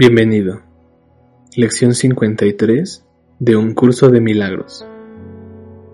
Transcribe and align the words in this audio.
Bienvenido. 0.00 0.62
Lección 1.56 1.92
53 1.92 3.04
de 3.40 3.56
un 3.56 3.74
curso 3.74 4.10
de 4.10 4.20
milagros. 4.20 4.86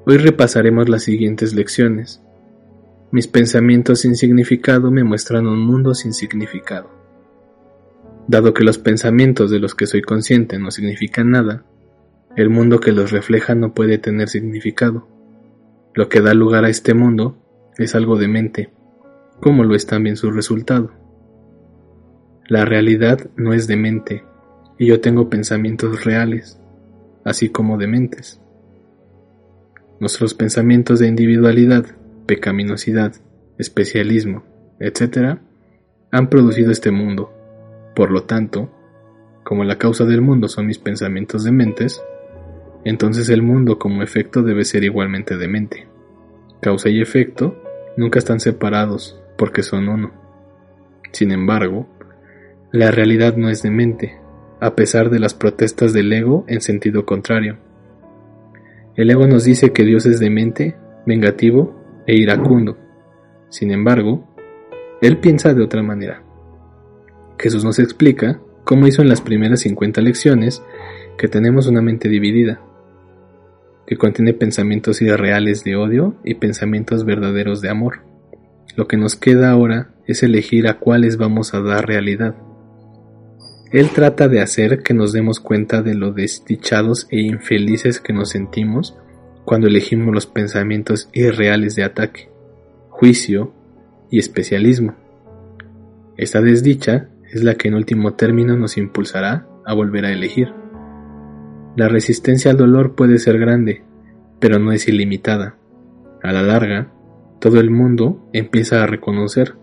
Hoy 0.04 0.18
repasaremos 0.18 0.90
las 0.90 1.04
siguientes 1.04 1.54
lecciones. 1.54 2.22
Mis 3.12 3.28
pensamientos 3.28 4.00
sin 4.00 4.14
significado 4.14 4.90
me 4.90 5.04
muestran 5.04 5.46
un 5.46 5.60
mundo 5.60 5.94
sin 5.94 6.12
significado. 6.12 6.90
Dado 8.28 8.52
que 8.52 8.62
los 8.62 8.76
pensamientos 8.76 9.50
de 9.50 9.58
los 9.58 9.74
que 9.74 9.86
soy 9.86 10.02
consciente 10.02 10.58
no 10.58 10.70
significan 10.70 11.30
nada, 11.30 11.64
el 12.36 12.50
mundo 12.50 12.80
que 12.80 12.92
los 12.92 13.10
refleja 13.10 13.54
no 13.54 13.72
puede 13.72 13.96
tener 13.96 14.28
significado. 14.28 15.08
Lo 15.94 16.10
que 16.10 16.20
da 16.20 16.34
lugar 16.34 16.66
a 16.66 16.68
este 16.68 16.92
mundo 16.92 17.38
es 17.78 17.94
algo 17.94 18.18
de 18.18 18.28
mente, 18.28 18.70
como 19.40 19.64
lo 19.64 19.74
es 19.74 19.86
también 19.86 20.18
su 20.18 20.30
resultado. 20.30 21.03
La 22.46 22.66
realidad 22.66 23.30
no 23.36 23.54
es 23.54 23.66
demente, 23.66 24.22
y 24.78 24.86
yo 24.86 25.00
tengo 25.00 25.30
pensamientos 25.30 26.04
reales, 26.04 26.60
así 27.24 27.48
como 27.48 27.78
dementes. 27.78 28.38
Nuestros 29.98 30.34
pensamientos 30.34 30.98
de 30.98 31.08
individualidad, 31.08 31.86
pecaminosidad, 32.26 33.14
especialismo, 33.56 34.42
etc., 34.78 35.38
han 36.10 36.28
producido 36.28 36.70
este 36.70 36.90
mundo. 36.90 37.32
Por 37.96 38.10
lo 38.10 38.24
tanto, 38.24 38.70
como 39.42 39.64
la 39.64 39.78
causa 39.78 40.04
del 40.04 40.20
mundo 40.20 40.48
son 40.48 40.66
mis 40.66 40.78
pensamientos 40.78 41.44
dementes, 41.44 42.02
entonces 42.84 43.30
el 43.30 43.40
mundo 43.40 43.78
como 43.78 44.02
efecto 44.02 44.42
debe 44.42 44.64
ser 44.64 44.84
igualmente 44.84 45.38
demente. 45.38 45.86
Causa 46.60 46.90
y 46.90 47.00
efecto 47.00 47.56
nunca 47.96 48.18
están 48.18 48.40
separados 48.40 49.18
porque 49.38 49.62
son 49.62 49.88
uno. 49.88 50.12
Sin 51.12 51.30
embargo, 51.30 51.88
la 52.74 52.90
realidad 52.90 53.36
no 53.36 53.50
es 53.50 53.62
demente, 53.62 54.16
a 54.58 54.74
pesar 54.74 55.08
de 55.08 55.20
las 55.20 55.32
protestas 55.32 55.92
del 55.92 56.12
ego 56.12 56.44
en 56.48 56.60
sentido 56.60 57.06
contrario. 57.06 57.56
El 58.96 59.12
ego 59.12 59.28
nos 59.28 59.44
dice 59.44 59.72
que 59.72 59.84
Dios 59.84 60.06
es 60.06 60.18
demente, 60.18 60.74
vengativo 61.06 62.02
e 62.04 62.16
iracundo. 62.16 62.76
Sin 63.48 63.70
embargo, 63.70 64.26
él 65.00 65.18
piensa 65.18 65.54
de 65.54 65.62
otra 65.62 65.84
manera. 65.84 66.24
Jesús 67.38 67.62
nos 67.62 67.78
explica 67.78 68.40
cómo 68.64 68.88
hizo 68.88 69.02
en 69.02 69.08
las 69.08 69.20
primeras 69.20 69.60
50 69.60 70.00
lecciones 70.00 70.60
que 71.16 71.28
tenemos 71.28 71.68
una 71.68 71.80
mente 71.80 72.08
dividida, 72.08 72.60
que 73.86 73.96
contiene 73.96 74.34
pensamientos 74.34 75.00
irreales 75.00 75.62
de 75.62 75.76
odio 75.76 76.16
y 76.24 76.34
pensamientos 76.34 77.04
verdaderos 77.04 77.60
de 77.60 77.68
amor. 77.68 78.00
Lo 78.74 78.88
que 78.88 78.96
nos 78.96 79.14
queda 79.14 79.52
ahora 79.52 79.94
es 80.08 80.24
elegir 80.24 80.66
a 80.66 80.80
cuáles 80.80 81.18
vamos 81.18 81.54
a 81.54 81.60
dar 81.60 81.86
realidad. 81.86 82.34
Él 83.70 83.90
trata 83.90 84.28
de 84.28 84.40
hacer 84.40 84.82
que 84.82 84.94
nos 84.94 85.12
demos 85.12 85.40
cuenta 85.40 85.82
de 85.82 85.94
lo 85.94 86.12
desdichados 86.12 87.06
e 87.10 87.20
infelices 87.20 88.00
que 88.00 88.12
nos 88.12 88.30
sentimos 88.30 88.96
cuando 89.44 89.66
elegimos 89.66 90.14
los 90.14 90.26
pensamientos 90.26 91.08
irreales 91.12 91.74
de 91.74 91.84
ataque, 91.84 92.30
juicio 92.88 93.52
y 94.10 94.18
especialismo. 94.18 94.94
Esta 96.16 96.40
desdicha 96.40 97.08
es 97.32 97.42
la 97.42 97.56
que 97.56 97.68
en 97.68 97.74
último 97.74 98.14
término 98.14 98.56
nos 98.56 98.76
impulsará 98.76 99.46
a 99.66 99.74
volver 99.74 100.04
a 100.06 100.12
elegir. 100.12 100.52
La 101.76 101.88
resistencia 101.88 102.52
al 102.52 102.56
dolor 102.56 102.94
puede 102.94 103.18
ser 103.18 103.38
grande, 103.38 103.82
pero 104.38 104.60
no 104.60 104.70
es 104.70 104.86
ilimitada. 104.86 105.56
A 106.22 106.32
la 106.32 106.42
larga, 106.42 106.92
todo 107.40 107.58
el 107.58 107.70
mundo 107.70 108.28
empieza 108.32 108.82
a 108.82 108.86
reconocer, 108.86 109.56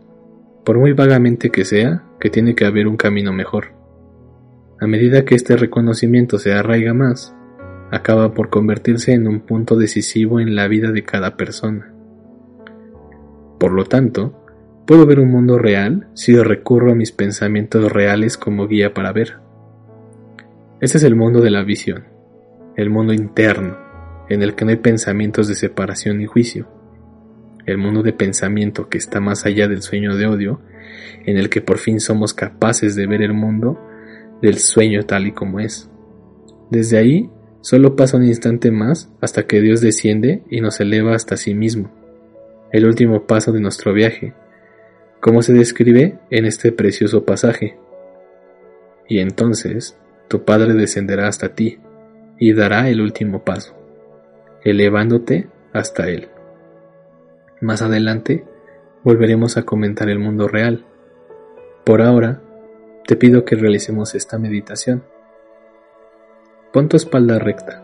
por 0.65 0.77
muy 0.77 0.91
vagamente 0.91 1.49
que 1.49 1.63
sea, 1.63 2.03
que 2.19 2.29
tiene 2.29 2.53
que 2.53 2.65
haber 2.65 2.87
un 2.87 2.97
camino 2.97 3.31
mejor. 3.31 3.80
A 4.81 4.87
medida 4.87 5.25
que 5.25 5.35
este 5.35 5.57
reconocimiento 5.57 6.39
se 6.39 6.53
arraiga 6.53 6.95
más, 6.95 7.35
acaba 7.91 8.33
por 8.33 8.49
convertirse 8.49 9.13
en 9.13 9.27
un 9.27 9.41
punto 9.41 9.75
decisivo 9.75 10.39
en 10.39 10.55
la 10.55 10.67
vida 10.67 10.91
de 10.91 11.03
cada 11.03 11.37
persona. 11.37 11.93
Por 13.59 13.73
lo 13.73 13.85
tanto, 13.85 14.43
puedo 14.87 15.05
ver 15.05 15.19
un 15.19 15.29
mundo 15.29 15.59
real 15.59 16.07
si 16.15 16.35
recurro 16.35 16.93
a 16.93 16.95
mis 16.95 17.11
pensamientos 17.11 17.91
reales 17.91 18.37
como 18.37 18.67
guía 18.67 18.91
para 18.91 19.11
ver. 19.11 19.35
Este 20.79 20.97
es 20.97 21.03
el 21.03 21.15
mundo 21.15 21.41
de 21.41 21.51
la 21.51 21.63
visión, 21.63 22.05
el 22.75 22.89
mundo 22.89 23.13
interno, 23.13 23.77
en 24.29 24.41
el 24.41 24.55
que 24.55 24.65
no 24.65 24.71
hay 24.71 24.77
pensamientos 24.77 25.47
de 25.47 25.53
separación 25.53 26.21
y 26.21 26.25
juicio, 26.25 26.67
el 27.67 27.77
mundo 27.77 28.01
de 28.01 28.13
pensamiento 28.13 28.89
que 28.89 28.97
está 28.97 29.19
más 29.19 29.45
allá 29.45 29.67
del 29.67 29.83
sueño 29.83 30.15
de 30.15 30.25
odio, 30.25 30.59
en 31.23 31.37
el 31.37 31.49
que 31.49 31.61
por 31.61 31.77
fin 31.77 31.99
somos 31.99 32.33
capaces 32.33 32.95
de 32.95 33.05
ver 33.05 33.21
el 33.21 33.33
mundo 33.33 33.79
del 34.41 34.57
sueño 34.57 35.03
tal 35.03 35.27
y 35.27 35.31
como 35.31 35.59
es. 35.59 35.89
Desde 36.69 36.97
ahí 36.97 37.29
solo 37.61 37.95
pasa 37.95 38.17
un 38.17 38.25
instante 38.25 38.71
más 38.71 39.11
hasta 39.21 39.45
que 39.45 39.61
Dios 39.61 39.81
desciende 39.81 40.43
y 40.49 40.61
nos 40.61 40.79
eleva 40.79 41.15
hasta 41.15 41.37
sí 41.37 41.53
mismo, 41.53 41.91
el 42.71 42.85
último 42.85 43.27
paso 43.27 43.51
de 43.51 43.59
nuestro 43.59 43.93
viaje, 43.93 44.33
como 45.19 45.41
se 45.41 45.53
describe 45.53 46.17
en 46.29 46.45
este 46.45 46.71
precioso 46.71 47.25
pasaje. 47.25 47.77
Y 49.07 49.19
entonces 49.19 49.97
tu 50.27 50.45
Padre 50.45 50.73
descenderá 50.73 51.27
hasta 51.27 51.53
ti 51.53 51.79
y 52.39 52.53
dará 52.53 52.89
el 52.89 53.01
último 53.01 53.43
paso, 53.43 53.75
elevándote 54.63 55.49
hasta 55.73 56.09
Él. 56.09 56.29
Más 57.59 57.81
adelante 57.81 58.45
volveremos 59.03 59.57
a 59.57 59.63
comentar 59.63 60.09
el 60.09 60.17
mundo 60.17 60.47
real. 60.47 60.85
Por 61.83 62.01
ahora, 62.01 62.41
te 63.05 63.15
pido 63.15 63.45
que 63.45 63.55
realicemos 63.55 64.15
esta 64.15 64.37
meditación. 64.37 65.03
Pon 66.71 66.87
tu 66.87 66.97
espalda 66.97 67.39
recta. 67.39 67.83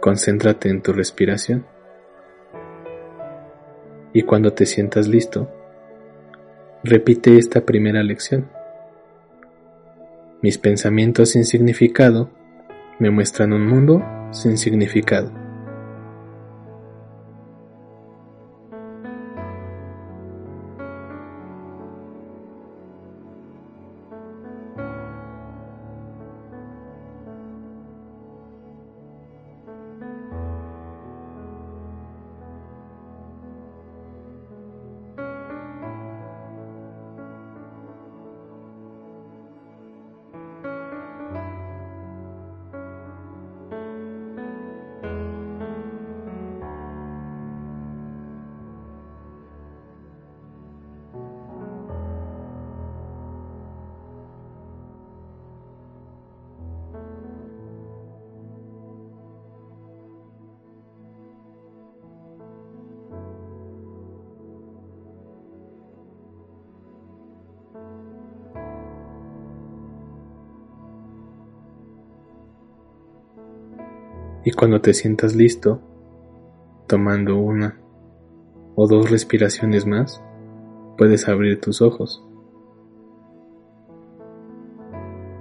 Concéntrate 0.00 0.68
en 0.68 0.82
tu 0.82 0.92
respiración. 0.92 1.64
Y 4.12 4.22
cuando 4.22 4.52
te 4.52 4.66
sientas 4.66 5.08
listo, 5.08 5.50
repite 6.82 7.38
esta 7.38 7.62
primera 7.62 8.02
lección. 8.02 8.48
Mis 10.42 10.58
pensamientos 10.58 11.30
sin 11.30 11.44
significado 11.44 12.30
me 12.98 13.10
muestran 13.10 13.52
un 13.52 13.66
mundo 13.66 14.04
sin 14.30 14.58
significado. 14.58 15.43
Y 74.44 74.52
cuando 74.52 74.80
te 74.80 74.92
sientas 74.92 75.34
listo, 75.34 75.80
tomando 76.86 77.38
una 77.38 77.78
o 78.74 78.86
dos 78.86 79.10
respiraciones 79.10 79.86
más, 79.86 80.22
puedes 80.98 81.28
abrir 81.28 81.60
tus 81.60 81.80
ojos. 81.80 82.22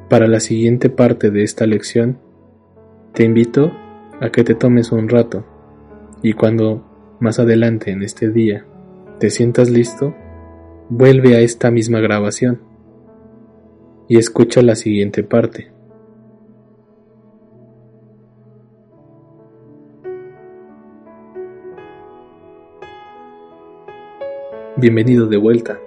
Para 0.09 0.27
la 0.27 0.39
siguiente 0.39 0.89
parte 0.89 1.31
de 1.31 1.43
esta 1.43 1.65
lección, 1.65 2.19
te 3.13 3.23
invito 3.23 3.71
a 4.21 4.29
que 4.29 4.43
te 4.43 4.55
tomes 4.55 4.91
un 4.91 5.09
rato 5.09 5.43
y 6.21 6.33
cuando 6.33 6.83
más 7.19 7.39
adelante 7.39 7.91
en 7.91 8.03
este 8.03 8.29
día 8.29 8.65
te 9.19 9.29
sientas 9.29 9.69
listo, 9.69 10.15
vuelve 10.89 11.35
a 11.35 11.41
esta 11.41 11.71
misma 11.71 11.99
grabación 11.99 12.61
y 14.07 14.17
escucha 14.17 14.61
la 14.61 14.75
siguiente 14.75 15.23
parte. 15.23 15.71
Bienvenido 24.83 25.27
de 25.27 25.37
vuelta. 25.37 25.79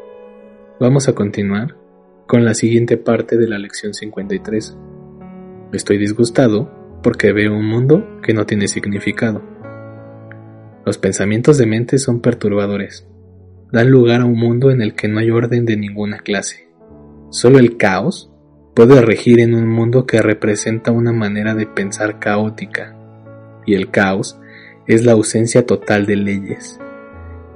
Vamos 0.80 1.06
a 1.06 1.12
continuar 1.12 1.76
con 2.26 2.46
la 2.46 2.54
siguiente 2.54 2.96
parte 2.96 3.36
de 3.36 3.46
la 3.46 3.58
lección 3.58 3.92
53. 3.92 4.74
Estoy 5.74 5.98
disgustado 5.98 6.72
porque 7.02 7.34
veo 7.34 7.54
un 7.54 7.66
mundo 7.66 8.22
que 8.22 8.32
no 8.32 8.46
tiene 8.46 8.68
significado. 8.68 9.42
Los 10.86 10.96
pensamientos 10.96 11.58
de 11.58 11.66
mente 11.66 11.98
son 11.98 12.22
perturbadores. 12.22 13.06
Dan 13.70 13.90
lugar 13.90 14.22
a 14.22 14.24
un 14.24 14.38
mundo 14.38 14.70
en 14.70 14.80
el 14.80 14.94
que 14.94 15.08
no 15.08 15.18
hay 15.18 15.30
orden 15.30 15.66
de 15.66 15.76
ninguna 15.76 16.20
clase. 16.20 16.66
Solo 17.28 17.58
el 17.58 17.76
caos 17.76 18.32
puede 18.74 19.02
regir 19.02 19.40
en 19.40 19.54
un 19.54 19.68
mundo 19.68 20.06
que 20.06 20.22
representa 20.22 20.90
una 20.90 21.12
manera 21.12 21.54
de 21.54 21.66
pensar 21.66 22.18
caótica. 22.18 22.96
Y 23.66 23.74
el 23.74 23.90
caos 23.90 24.40
es 24.86 25.04
la 25.04 25.12
ausencia 25.12 25.66
total 25.66 26.06
de 26.06 26.16
leyes. 26.16 26.80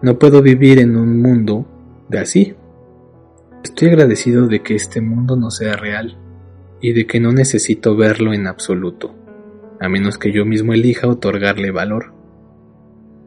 No 0.02 0.18
puedo 0.18 0.40
vivir 0.40 0.78
en 0.78 0.96
un 0.96 1.20
mundo 1.20 1.66
de 2.08 2.20
así. 2.20 2.54
Estoy 3.62 3.88
agradecido 3.88 4.46
de 4.46 4.62
que 4.62 4.74
este 4.74 5.02
mundo 5.02 5.36
no 5.36 5.50
sea 5.50 5.76
real 5.76 6.16
y 6.80 6.94
de 6.94 7.06
que 7.06 7.20
no 7.20 7.32
necesito 7.32 7.94
verlo 7.96 8.32
en 8.32 8.46
absoluto, 8.46 9.14
a 9.78 9.90
menos 9.90 10.16
que 10.16 10.32
yo 10.32 10.46
mismo 10.46 10.72
elija 10.72 11.06
otorgarle 11.06 11.70
valor. 11.70 12.14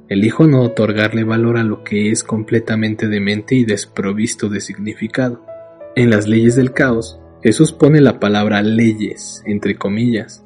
Elijo 0.09 0.47
no 0.47 0.61
otorgarle 0.61 1.23
valor 1.23 1.57
a 1.57 1.63
lo 1.63 1.83
que 1.83 2.09
es 2.09 2.23
completamente 2.23 3.07
demente 3.07 3.53
y 3.53 3.65
desprovisto 3.65 4.49
de 4.49 4.59
significado. 4.59 5.45
En 5.95 6.09
las 6.09 6.27
leyes 6.27 6.55
del 6.55 6.73
caos, 6.73 7.19
Jesús 7.43 7.71
pone 7.71 8.01
la 8.01 8.19
palabra 8.19 8.63
leyes 8.63 9.43
entre 9.45 9.75
comillas, 9.75 10.43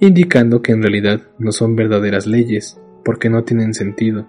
indicando 0.00 0.60
que 0.60 0.72
en 0.72 0.82
realidad 0.82 1.20
no 1.38 1.52
son 1.52 1.76
verdaderas 1.76 2.26
leyes, 2.26 2.80
porque 3.04 3.30
no 3.30 3.44
tienen 3.44 3.74
sentido. 3.74 4.26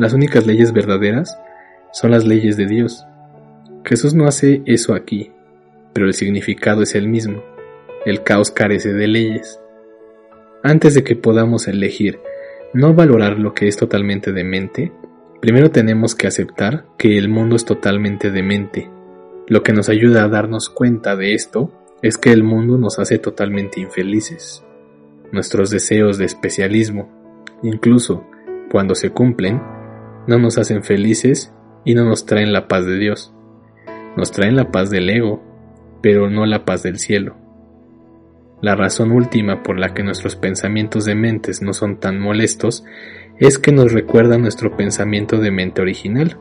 Las 0.00 0.14
únicas 0.14 0.46
leyes 0.46 0.72
verdaderas 0.72 1.38
son 1.92 2.12
las 2.12 2.24
leyes 2.24 2.56
de 2.56 2.64
Dios, 2.64 3.04
Jesús 3.84 4.14
no 4.14 4.26
hace 4.26 4.62
eso 4.64 4.94
aquí, 4.94 5.30
pero 5.92 6.06
el 6.06 6.14
significado 6.14 6.80
es 6.80 6.94
el 6.94 7.06
mismo. 7.06 7.42
El 8.06 8.22
caos 8.22 8.50
carece 8.50 8.94
de 8.94 9.06
leyes. 9.06 9.60
Antes 10.62 10.94
de 10.94 11.04
que 11.04 11.16
podamos 11.16 11.68
elegir 11.68 12.18
no 12.72 12.94
valorar 12.94 13.38
lo 13.38 13.52
que 13.52 13.68
es 13.68 13.76
totalmente 13.76 14.32
demente, 14.32 14.90
primero 15.42 15.70
tenemos 15.70 16.14
que 16.14 16.28
aceptar 16.28 16.86
que 16.96 17.18
el 17.18 17.28
mundo 17.28 17.56
es 17.56 17.66
totalmente 17.66 18.30
demente. 18.30 18.90
Lo 19.48 19.62
que 19.62 19.74
nos 19.74 19.90
ayuda 19.90 20.24
a 20.24 20.28
darnos 20.28 20.70
cuenta 20.70 21.14
de 21.14 21.34
esto 21.34 21.70
es 22.00 22.16
que 22.16 22.32
el 22.32 22.42
mundo 22.42 22.78
nos 22.78 22.98
hace 22.98 23.18
totalmente 23.18 23.80
infelices. 23.80 24.64
Nuestros 25.30 25.68
deseos 25.68 26.16
de 26.16 26.24
especialismo, 26.24 27.06
incluso 27.62 28.24
cuando 28.70 28.94
se 28.94 29.10
cumplen, 29.10 29.60
no 30.30 30.38
nos 30.38 30.56
hacen 30.56 30.82
felices 30.82 31.52
y 31.84 31.94
no 31.94 32.06
nos 32.06 32.24
traen 32.24 32.54
la 32.54 32.68
paz 32.68 32.86
de 32.86 32.96
Dios 32.96 33.34
nos 34.16 34.32
traen 34.32 34.56
la 34.56 34.70
paz 34.70 34.90
del 34.90 35.08
ego, 35.08 35.42
pero 36.02 36.30
no 36.30 36.46
la 36.46 36.64
paz 36.64 36.82
del 36.82 36.98
cielo. 36.98 37.36
La 38.60 38.76
razón 38.76 39.12
última 39.12 39.62
por 39.62 39.78
la 39.78 39.94
que 39.94 40.02
nuestros 40.02 40.36
pensamientos 40.36 41.04
de 41.04 41.14
mentes 41.14 41.62
no 41.62 41.72
son 41.72 41.98
tan 41.98 42.20
molestos 42.20 42.84
es 43.38 43.58
que 43.58 43.72
nos 43.72 43.92
recuerda 43.92 44.36
nuestro 44.36 44.76
pensamiento 44.76 45.38
de 45.38 45.50
mente 45.50 45.80
original, 45.80 46.36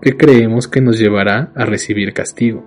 que 0.00 0.16
creemos 0.16 0.68
que 0.68 0.80
nos 0.80 0.98
llevará 0.98 1.52
a 1.54 1.66
recibir 1.66 2.14
castigo. 2.14 2.64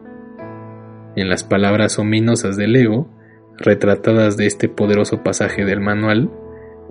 En 1.15 1.29
las 1.29 1.43
palabras 1.43 1.97
ominosas 1.97 2.55
del 2.55 2.75
ego, 2.75 3.09
retratadas 3.57 4.37
de 4.37 4.45
este 4.45 4.69
poderoso 4.69 5.23
pasaje 5.23 5.65
del 5.65 5.79
manual, 5.79 6.29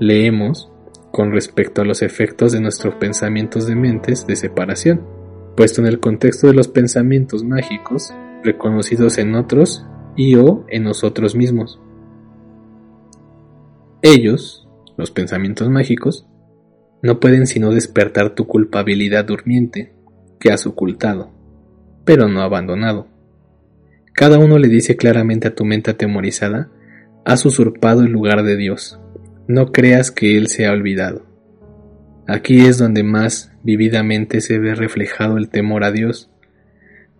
leemos 0.00 0.71
con 1.12 1.31
respecto 1.31 1.82
a 1.82 1.85
los 1.85 2.03
efectos 2.03 2.53
de 2.53 2.61
nuestros 2.61 2.97
pensamientos 2.97 3.67
de 3.67 3.76
mentes 3.76 4.26
de 4.26 4.35
separación 4.35 5.23
puesto 5.56 5.81
en 5.81 5.87
el 5.87 6.00
contexto 6.00 6.47
de 6.47 6.55
los 6.55 6.69
pensamientos 6.69 7.44
mágicos 7.44 8.12
reconocidos 8.43 9.19
en 9.19 9.35
otros 9.35 9.87
y 10.17 10.35
o 10.37 10.64
en 10.69 10.85
nosotros 10.85 11.35
mismos. 11.35 11.81
Ellos, 14.03 14.69
los 14.97 15.11
pensamientos 15.11 15.69
mágicos, 15.69 16.26
no 17.03 17.20
pueden 17.20 17.47
sino 17.47 17.70
despertar 17.70 18.35
tu 18.35 18.47
culpabilidad 18.47 19.25
durmiente 19.25 19.94
que 20.41 20.50
has 20.50 20.67
ocultado, 20.67 21.31
pero 22.05 22.29
no 22.29 22.43
abandonado. 22.43 23.09
Cada 24.14 24.38
uno 24.38 24.59
le 24.59 24.69
dice 24.69 24.97
claramente 24.97 25.49
a 25.49 25.55
tu 25.55 25.64
mente 25.64 25.91
atemorizada, 25.91 26.70
has 27.25 27.47
usurpado 27.47 28.03
el 28.03 28.11
lugar 28.11 28.43
de 28.43 28.56
Dios, 28.56 29.00
no 29.48 29.72
creas 29.72 30.10
que 30.10 30.36
Él 30.36 30.48
se 30.48 30.66
ha 30.66 30.72
olvidado. 30.72 31.26
Aquí 32.26 32.60
es 32.60 32.78
donde 32.78 33.02
más 33.02 33.52
vividamente 33.62 34.40
se 34.40 34.58
ve 34.58 34.74
reflejado 34.74 35.36
el 35.36 35.48
temor 35.48 35.84
a 35.84 35.92
Dios, 35.92 36.30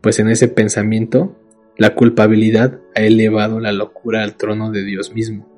pues 0.01 0.19
en 0.19 0.29
ese 0.29 0.49
pensamiento 0.49 1.37
la 1.77 1.95
culpabilidad 1.95 2.81
ha 2.95 3.01
elevado 3.01 3.61
la 3.61 3.73
locura 3.73 4.23
al 4.23 4.37
trono 4.37 4.71
de 4.71 4.85
Dios 4.85 5.15
mismo, 5.15 5.49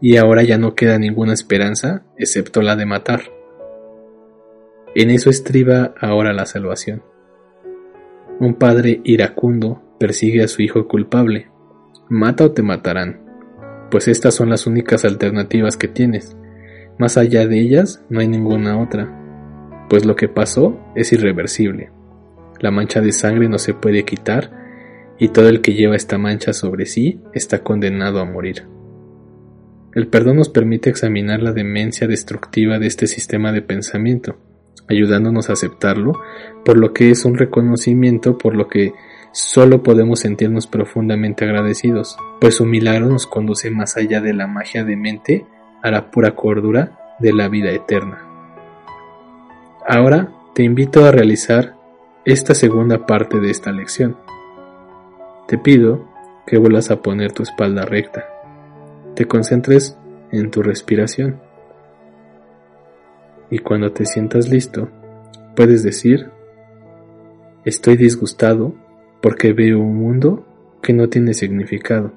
y 0.00 0.16
ahora 0.16 0.42
ya 0.42 0.58
no 0.58 0.74
queda 0.74 0.98
ninguna 0.98 1.32
esperanza 1.32 2.04
excepto 2.16 2.62
la 2.62 2.76
de 2.76 2.86
matar. 2.86 3.22
En 4.94 5.10
eso 5.10 5.30
estriba 5.30 5.94
ahora 5.98 6.32
la 6.32 6.46
salvación. 6.46 7.02
Un 8.38 8.54
padre 8.54 9.00
iracundo 9.04 9.82
persigue 9.98 10.42
a 10.42 10.48
su 10.48 10.62
hijo 10.62 10.86
culpable. 10.86 11.48
Mata 12.08 12.44
o 12.44 12.52
te 12.52 12.62
matarán, 12.62 13.21
pues 13.92 14.08
estas 14.08 14.34
son 14.34 14.48
las 14.48 14.66
únicas 14.66 15.04
alternativas 15.04 15.76
que 15.76 15.86
tienes. 15.86 16.34
Más 16.98 17.18
allá 17.18 17.46
de 17.46 17.60
ellas 17.60 18.02
no 18.08 18.20
hay 18.20 18.26
ninguna 18.26 18.80
otra, 18.80 19.86
pues 19.90 20.06
lo 20.06 20.16
que 20.16 20.28
pasó 20.28 20.80
es 20.96 21.12
irreversible. 21.12 21.90
La 22.58 22.70
mancha 22.70 23.02
de 23.02 23.12
sangre 23.12 23.50
no 23.50 23.58
se 23.58 23.74
puede 23.74 24.04
quitar 24.04 24.50
y 25.18 25.28
todo 25.28 25.50
el 25.50 25.60
que 25.60 25.74
lleva 25.74 25.94
esta 25.94 26.16
mancha 26.16 26.54
sobre 26.54 26.86
sí 26.86 27.20
está 27.34 27.62
condenado 27.62 28.20
a 28.20 28.24
morir. 28.24 28.64
El 29.94 30.06
perdón 30.06 30.38
nos 30.38 30.48
permite 30.48 30.88
examinar 30.88 31.42
la 31.42 31.52
demencia 31.52 32.06
destructiva 32.06 32.78
de 32.78 32.86
este 32.86 33.06
sistema 33.06 33.52
de 33.52 33.60
pensamiento, 33.60 34.38
ayudándonos 34.88 35.50
a 35.50 35.52
aceptarlo 35.52 36.18
por 36.64 36.78
lo 36.78 36.94
que 36.94 37.10
es 37.10 37.26
un 37.26 37.36
reconocimiento 37.36 38.38
por 38.38 38.56
lo 38.56 38.68
que 38.68 38.94
solo 39.32 39.82
podemos 39.82 40.20
sentirnos 40.20 40.66
profundamente 40.66 41.44
agradecidos, 41.44 42.16
pues 42.40 42.56
su 42.56 42.66
milagro 42.66 43.08
nos 43.08 43.26
conduce 43.26 43.70
más 43.70 43.96
allá 43.96 44.20
de 44.20 44.34
la 44.34 44.46
magia 44.46 44.84
de 44.84 44.96
mente 44.96 45.46
a 45.82 45.90
la 45.90 46.10
pura 46.10 46.34
cordura 46.34 47.16
de 47.18 47.32
la 47.32 47.48
vida 47.48 47.70
eterna. 47.70 48.26
Ahora 49.86 50.30
te 50.54 50.62
invito 50.62 51.04
a 51.04 51.10
realizar 51.10 51.74
esta 52.24 52.54
segunda 52.54 53.06
parte 53.06 53.40
de 53.40 53.50
esta 53.50 53.72
lección. 53.72 54.16
Te 55.48 55.58
pido 55.58 56.06
que 56.46 56.58
vuelvas 56.58 56.90
a 56.90 57.02
poner 57.02 57.32
tu 57.32 57.42
espalda 57.42 57.84
recta. 57.84 58.24
Te 59.14 59.26
concentres 59.26 59.96
en 60.30 60.50
tu 60.50 60.62
respiración. 60.62 61.40
Y 63.50 63.58
cuando 63.58 63.92
te 63.92 64.06
sientas 64.06 64.48
listo, 64.48 64.88
puedes 65.56 65.82
decir, 65.82 66.30
estoy 67.64 67.96
disgustado 67.96 68.74
porque 69.22 69.54
veo 69.54 69.80
un 69.80 69.96
mundo 69.96 70.44
que 70.82 70.92
no 70.92 71.08
tiene 71.08 71.32
significado. 71.32 72.12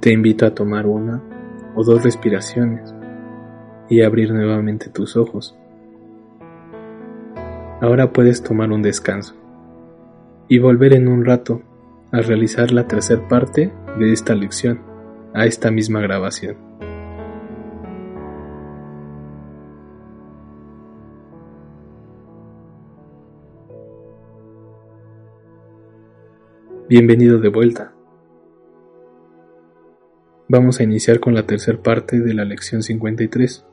Te 0.00 0.12
invito 0.12 0.46
a 0.46 0.54
tomar 0.54 0.86
una 0.86 1.20
o 1.74 1.82
dos 1.82 2.04
respiraciones 2.04 2.94
y 3.88 4.02
abrir 4.02 4.32
nuevamente 4.32 4.90
tus 4.90 5.16
ojos. 5.16 5.56
Ahora 7.80 8.12
puedes 8.12 8.44
tomar 8.44 8.70
un 8.70 8.80
descanso 8.80 9.34
y 10.46 10.60
volver 10.60 10.94
en 10.94 11.08
un 11.08 11.24
rato 11.24 11.62
a 12.12 12.20
realizar 12.20 12.70
la 12.70 12.86
tercera 12.86 13.26
parte 13.26 13.72
de 13.98 14.12
esta 14.12 14.36
lección, 14.36 14.80
a 15.34 15.46
esta 15.46 15.72
misma 15.72 16.00
grabación. 16.00 16.56
Bienvenido 26.88 27.40
de 27.40 27.48
vuelta. 27.48 27.97
Vamos 30.50 30.80
a 30.80 30.82
iniciar 30.82 31.20
con 31.20 31.34
la 31.34 31.42
tercera 31.42 31.82
parte 31.82 32.20
de 32.20 32.32
la 32.32 32.46
lección 32.46 32.82
53. 32.82 33.66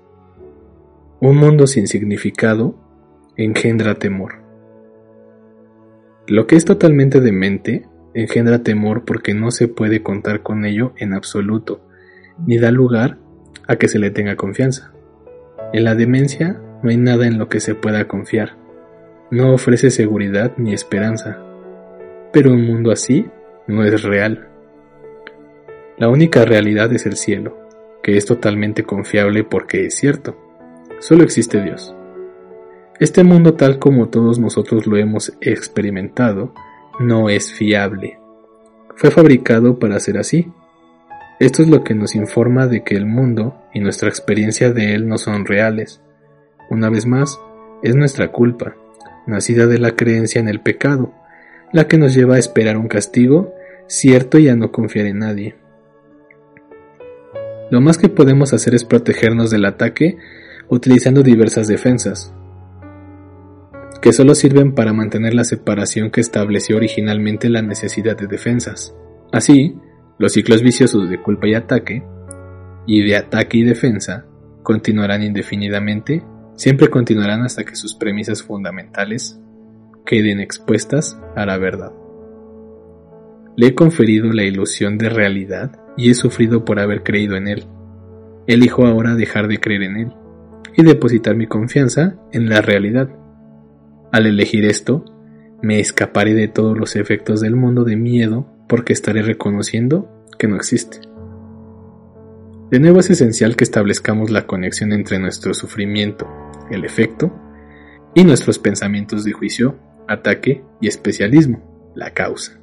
Un 1.21 1.37
mundo 1.37 1.67
sin 1.67 1.87
significado 1.87 2.75
engendra 3.37 3.95
temor. 3.95 4.41
Lo 6.27 6.47
que 6.47 6.57
es 6.57 6.65
totalmente 6.65 7.21
demente 7.21 7.87
engendra 8.13 8.61
temor 8.61 9.05
porque 9.05 9.33
no 9.33 9.51
se 9.51 9.69
puede 9.69 10.03
contar 10.03 10.43
con 10.43 10.65
ello 10.65 10.91
en 10.97 11.13
absoluto, 11.13 11.79
ni 12.45 12.57
da 12.57 12.71
lugar 12.71 13.19
a 13.67 13.77
que 13.77 13.87
se 13.87 13.97
le 13.97 14.11
tenga 14.11 14.35
confianza. 14.35 14.91
En 15.71 15.85
la 15.85 15.95
demencia 15.95 16.61
no 16.83 16.89
hay 16.89 16.97
nada 16.97 17.25
en 17.25 17.37
lo 17.37 17.47
que 17.47 17.61
se 17.61 17.75
pueda 17.75 18.09
confiar, 18.09 18.57
no 19.31 19.53
ofrece 19.53 19.91
seguridad 19.91 20.51
ni 20.57 20.73
esperanza, 20.73 21.39
pero 22.33 22.51
un 22.51 22.65
mundo 22.65 22.91
así 22.91 23.27
no 23.65 23.85
es 23.85 24.03
real. 24.03 24.49
La 25.97 26.09
única 26.09 26.43
realidad 26.43 26.91
es 26.91 27.05
el 27.05 27.15
cielo, 27.15 27.57
que 28.03 28.17
es 28.17 28.25
totalmente 28.25 28.83
confiable 28.83 29.45
porque 29.45 29.85
es 29.85 29.95
cierto. 29.95 30.37
Solo 30.99 31.23
existe 31.23 31.61
Dios. 31.61 31.95
Este 32.99 33.23
mundo 33.23 33.53
tal 33.53 33.79
como 33.79 34.09
todos 34.09 34.37
nosotros 34.37 34.87
lo 34.87 34.97
hemos 34.97 35.33
experimentado, 35.39 36.53
no 36.99 37.29
es 37.29 37.53
fiable. 37.53 38.19
Fue 38.95 39.09
fabricado 39.09 39.79
para 39.79 39.99
ser 40.01 40.17
así. 40.17 40.51
Esto 41.39 41.61
es 41.61 41.69
lo 41.69 41.83
que 41.83 41.95
nos 41.95 42.13
informa 42.13 42.67
de 42.67 42.83
que 42.83 42.95
el 42.95 43.05
mundo 43.05 43.55
y 43.73 43.79
nuestra 43.79 44.09
experiencia 44.09 44.73
de 44.73 44.95
él 44.95 45.07
no 45.07 45.17
son 45.17 45.45
reales. 45.45 46.01
Una 46.69 46.89
vez 46.89 47.05
más, 47.05 47.39
es 47.83 47.95
nuestra 47.95 48.33
culpa, 48.33 48.75
nacida 49.27 49.65
de 49.65 49.79
la 49.79 49.95
creencia 49.95 50.39
en 50.41 50.49
el 50.49 50.59
pecado, 50.59 51.13
la 51.71 51.87
que 51.87 51.97
nos 51.97 52.13
lleva 52.13 52.35
a 52.35 52.39
esperar 52.39 52.77
un 52.77 52.87
castigo 52.87 53.53
cierto 53.87 54.39
y 54.39 54.49
a 54.49 54.55
no 54.55 54.71
confiar 54.71 55.05
en 55.05 55.19
nadie. 55.19 55.55
Lo 57.75 57.81
más 57.81 57.97
que 57.97 58.07
podemos 58.07 58.53
hacer 58.53 58.73
es 58.73 58.85
protegernos 58.85 59.51
del 59.51 59.65
ataque 59.65 60.17
utilizando 60.69 61.23
diversas 61.23 61.67
defensas, 61.67 62.33
que 64.01 64.13
solo 64.13 64.33
sirven 64.33 64.73
para 64.73 64.93
mantener 64.93 65.33
la 65.33 65.43
separación 65.43 66.09
que 66.09 66.21
estableció 66.21 66.77
originalmente 66.77 67.49
la 67.49 67.61
necesidad 67.61 68.15
de 68.15 68.27
defensas. 68.27 68.95
Así, 69.33 69.75
los 70.19 70.31
ciclos 70.31 70.61
viciosos 70.61 71.09
de 71.09 71.21
culpa 71.21 71.49
y 71.49 71.53
ataque, 71.53 72.01
y 72.87 73.01
de 73.01 73.17
ataque 73.17 73.57
y 73.57 73.63
defensa, 73.63 74.25
continuarán 74.63 75.23
indefinidamente, 75.23 76.23
siempre 76.55 76.87
continuarán 76.87 77.41
hasta 77.41 77.65
que 77.65 77.75
sus 77.75 77.93
premisas 77.93 78.41
fundamentales 78.41 79.37
queden 80.05 80.39
expuestas 80.39 81.19
a 81.35 81.45
la 81.45 81.57
verdad. 81.57 81.91
Le 83.57 83.67
he 83.67 83.75
conferido 83.75 84.31
la 84.31 84.43
ilusión 84.43 84.97
de 84.97 85.09
realidad 85.09 85.84
y 85.97 86.09
he 86.09 86.13
sufrido 86.13 86.65
por 86.65 86.79
haber 86.79 87.03
creído 87.03 87.35
en 87.35 87.47
él. 87.47 87.65
Elijo 88.47 88.85
ahora 88.85 89.15
dejar 89.15 89.47
de 89.47 89.59
creer 89.59 89.83
en 89.83 89.97
él 89.97 90.13
y 90.75 90.83
depositar 90.83 91.35
mi 91.35 91.47
confianza 91.47 92.15
en 92.31 92.49
la 92.49 92.61
realidad. 92.61 93.09
Al 94.11 94.27
elegir 94.27 94.65
esto, 94.65 95.05
me 95.61 95.79
escaparé 95.79 96.33
de 96.33 96.47
todos 96.47 96.77
los 96.77 96.95
efectos 96.95 97.41
del 97.41 97.55
mundo 97.55 97.83
de 97.83 97.95
miedo 97.95 98.47
porque 98.67 98.93
estaré 98.93 99.21
reconociendo 99.21 100.09
que 100.37 100.47
no 100.47 100.55
existe. 100.55 100.99
De 102.71 102.79
nuevo 102.79 102.99
es 102.99 103.09
esencial 103.09 103.55
que 103.55 103.63
establezcamos 103.63 104.31
la 104.31 104.47
conexión 104.47 104.91
entre 104.91 105.19
nuestro 105.19 105.53
sufrimiento, 105.53 106.27
el 106.71 106.83
efecto, 106.83 107.31
y 108.15 108.23
nuestros 108.23 108.59
pensamientos 108.59 109.23
de 109.23 109.33
juicio, 109.33 109.77
ataque 110.07 110.63
y 110.81 110.87
especialismo, 110.87 111.91
la 111.95 112.11
causa. 112.11 112.59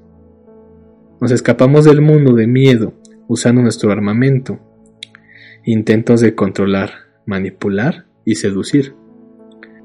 Nos 1.21 1.31
escapamos 1.31 1.85
del 1.85 2.01
mundo 2.01 2.35
de 2.35 2.47
miedo 2.47 2.95
usando 3.33 3.62
nuestro 3.62 3.91
armamento, 3.91 4.61
intentos 5.65 6.21
de 6.21 6.35
controlar, 6.35 6.91
manipular 7.25 8.05
y 8.27 8.35
seducir. 8.35 8.95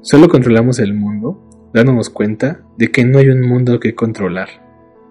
Solo 0.02 0.28
controlamos 0.28 0.78
el 0.80 0.92
mundo 0.92 1.70
dándonos 1.72 2.10
cuenta 2.10 2.60
de 2.76 2.90
que 2.90 3.06
no 3.06 3.18
hay 3.18 3.30
un 3.30 3.40
mundo 3.40 3.80
que 3.80 3.94
controlar. 3.94 4.48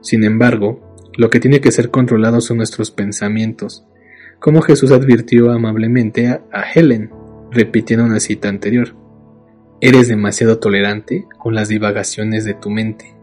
Sin 0.02 0.24
embargo, 0.24 0.96
lo 1.18 1.32
que 1.32 1.40
tiene 1.40 1.62
que 1.62 1.72
ser 1.72 1.90
controlado 1.90 2.40
son 2.40 2.58
nuestros 2.58 2.92
pensamientos, 2.92 3.88
como 4.40 4.62
Jesús 4.62 4.92
advirtió 4.92 5.52
amablemente 5.52 6.28
a, 6.28 6.42
Helen, 6.76 7.10
repitiendo 7.50 8.06
una 8.06 8.20
cita 8.20 8.50
anterior. 8.50 8.96
Eres 9.82 10.10
demasiado 10.10 10.60
tolerante 10.60 11.26
con 11.40 11.56
las 11.56 11.70
divagaciones 11.70 12.46
de 12.46 12.54
tu 12.54 12.70
mente. 12.70 13.17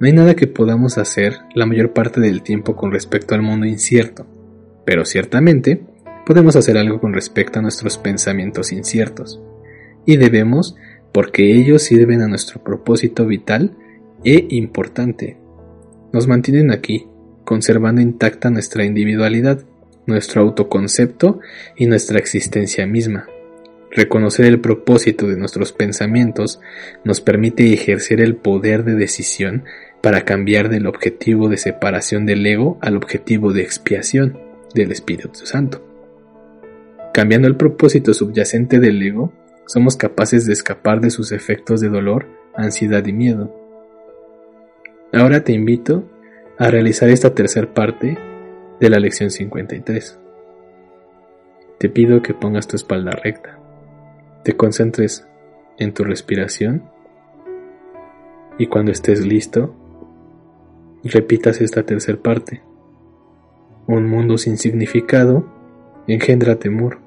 No 0.00 0.06
hay 0.06 0.14
nada 0.14 0.34
que 0.34 0.46
podamos 0.46 0.96
hacer 0.96 1.40
la 1.54 1.66
mayor 1.66 1.92
parte 1.92 2.22
del 2.22 2.42
tiempo 2.42 2.74
con 2.74 2.90
respecto 2.90 3.34
al 3.34 3.42
mundo 3.42 3.66
incierto, 3.66 4.26
pero 4.86 5.04
ciertamente 5.04 5.82
podemos 6.24 6.56
hacer 6.56 6.78
algo 6.78 7.00
con 7.02 7.12
respecto 7.12 7.58
a 7.58 7.62
nuestros 7.62 7.98
pensamientos 7.98 8.72
inciertos, 8.72 9.42
y 10.06 10.16
debemos 10.16 10.74
porque 11.12 11.54
ellos 11.54 11.82
sirven 11.82 12.22
a 12.22 12.28
nuestro 12.28 12.64
propósito 12.64 13.26
vital 13.26 13.76
e 14.24 14.46
importante. 14.48 15.36
Nos 16.14 16.26
mantienen 16.26 16.70
aquí, 16.70 17.06
conservando 17.44 18.00
intacta 18.00 18.48
nuestra 18.48 18.86
individualidad, 18.86 19.66
nuestro 20.06 20.40
autoconcepto 20.40 21.40
y 21.76 21.84
nuestra 21.84 22.18
existencia 22.18 22.86
misma. 22.86 23.26
Reconocer 23.90 24.46
el 24.46 24.60
propósito 24.60 25.26
de 25.26 25.36
nuestros 25.36 25.72
pensamientos 25.72 26.60
nos 27.04 27.20
permite 27.20 27.72
ejercer 27.72 28.20
el 28.20 28.36
poder 28.36 28.84
de 28.84 28.94
decisión 28.94 29.64
para 30.02 30.24
cambiar 30.24 30.68
del 30.68 30.86
objetivo 30.86 31.48
de 31.48 31.56
separación 31.56 32.26
del 32.26 32.46
ego 32.46 32.78
al 32.80 32.96
objetivo 32.96 33.52
de 33.52 33.62
expiación 33.62 34.38
del 34.74 34.92
Espíritu 34.92 35.46
Santo. 35.46 35.82
Cambiando 37.12 37.48
el 37.48 37.56
propósito 37.56 38.14
subyacente 38.14 38.78
del 38.78 39.02
ego, 39.02 39.32
somos 39.66 39.96
capaces 39.96 40.46
de 40.46 40.52
escapar 40.52 41.00
de 41.00 41.10
sus 41.10 41.32
efectos 41.32 41.80
de 41.80 41.88
dolor, 41.88 42.26
ansiedad 42.54 43.04
y 43.06 43.12
miedo. 43.12 43.54
Ahora 45.12 45.44
te 45.44 45.52
invito 45.52 46.08
a 46.58 46.70
realizar 46.70 47.08
esta 47.08 47.34
tercera 47.34 47.72
parte 47.74 48.16
de 48.80 48.90
la 48.90 48.98
lección 48.98 49.30
53. 49.30 50.18
Te 51.78 51.88
pido 51.88 52.22
que 52.22 52.34
pongas 52.34 52.68
tu 52.68 52.76
espalda 52.76 53.12
recta, 53.12 53.58
te 54.44 54.56
concentres 54.56 55.26
en 55.78 55.94
tu 55.94 56.04
respiración 56.04 56.84
y 58.58 58.66
cuando 58.66 58.92
estés 58.92 59.24
listo, 59.24 59.74
repitas 61.08 61.60
esta 61.60 61.84
tercera 61.84 62.20
parte. 62.20 62.62
Un 63.86 64.06
mundo 64.06 64.38
sin 64.38 64.58
significado 64.58 65.44
engendra 66.06 66.56
temor. 66.56 66.98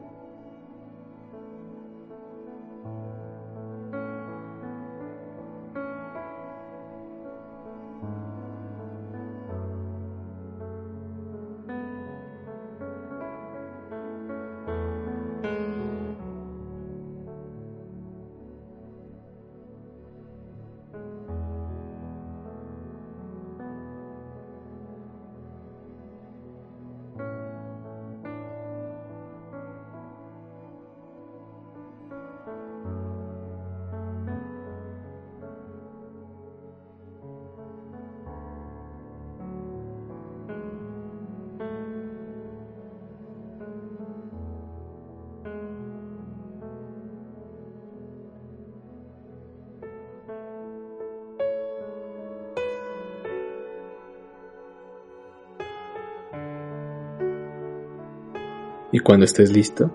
Y 58.93 58.99
cuando 58.99 59.25
estés 59.25 59.51
listo, 59.51 59.91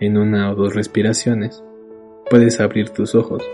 en 0.00 0.18
una 0.18 0.50
o 0.50 0.56
dos 0.56 0.74
respiraciones, 0.74 1.62
puedes 2.28 2.58
abrir 2.58 2.90
tus 2.90 3.14
ojos. 3.14 3.48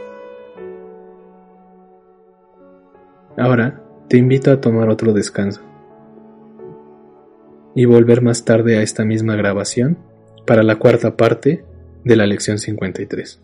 Ahora 3.36 3.82
te 4.08 4.16
invito 4.16 4.50
a 4.50 4.62
tomar 4.62 4.88
otro 4.88 5.12
descanso 5.12 5.60
y 7.74 7.84
volver 7.84 8.22
más 8.22 8.46
tarde 8.46 8.78
a 8.78 8.82
esta 8.82 9.04
misma 9.04 9.36
grabación 9.36 9.98
para 10.46 10.62
la 10.62 10.76
cuarta 10.76 11.18
parte 11.18 11.66
de 12.02 12.16
la 12.16 12.26
lección 12.26 12.58
53. 12.58 13.42